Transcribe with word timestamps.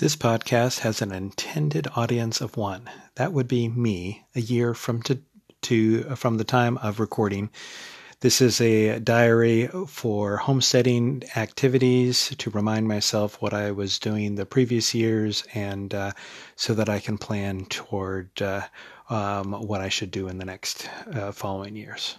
This 0.00 0.16
podcast 0.16 0.78
has 0.78 1.02
an 1.02 1.12
intended 1.12 1.86
audience 1.94 2.40
of 2.40 2.56
one. 2.56 2.88
That 3.16 3.34
would 3.34 3.46
be 3.46 3.68
me 3.68 4.24
a 4.34 4.40
year 4.40 4.72
from 4.72 5.02
to, 5.02 5.20
to 5.60 6.16
from 6.16 6.38
the 6.38 6.44
time 6.44 6.78
of 6.78 7.00
recording. 7.00 7.50
This 8.20 8.40
is 8.40 8.62
a 8.62 8.98
diary 8.98 9.68
for 9.86 10.38
homesteading 10.38 11.24
activities 11.36 12.34
to 12.38 12.48
remind 12.48 12.88
myself 12.88 13.42
what 13.42 13.52
I 13.52 13.72
was 13.72 13.98
doing 13.98 14.36
the 14.36 14.46
previous 14.46 14.94
years 14.94 15.44
and 15.52 15.92
uh, 15.92 16.12
so 16.56 16.72
that 16.72 16.88
I 16.88 16.98
can 16.98 17.18
plan 17.18 17.66
toward 17.66 18.40
uh, 18.40 18.62
um, 19.10 19.52
what 19.52 19.82
I 19.82 19.90
should 19.90 20.12
do 20.12 20.28
in 20.28 20.38
the 20.38 20.46
next 20.46 20.88
uh, 21.12 21.30
following 21.30 21.76
years. 21.76 22.16